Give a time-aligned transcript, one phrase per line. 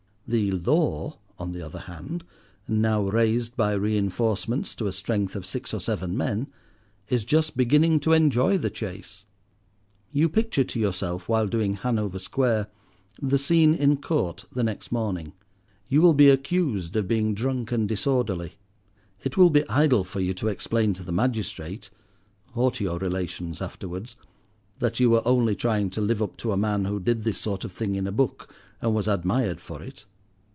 [0.33, 2.23] The "Law," on the other hand,
[2.65, 6.47] now raised by reinforcements to a strength of six or seven men,
[7.09, 9.25] is just beginning to enjoy the chase.
[10.13, 12.67] You picture to yourself, while doing Hanover Square,
[13.21, 15.33] the scene in Court the next morning.
[15.89, 18.53] You will be accused of being drunk and disorderly.
[19.25, 21.89] It will be idle for you to explain to the magistrate
[22.55, 24.15] (or to your relations afterwards)
[24.79, 27.65] that you were only trying to live up to a man who did this sort
[27.65, 30.05] of thing in a book and was admired for it.